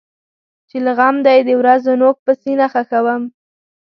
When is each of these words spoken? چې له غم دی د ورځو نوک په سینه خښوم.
چې 0.69 0.77
له 0.85 0.91
غم 0.97 1.15
دی 1.27 1.39
د 1.43 1.49
ورځو 1.61 1.91
نوک 2.01 2.17
په 2.25 2.31
سینه 2.41 2.65
خښوم. 2.73 3.23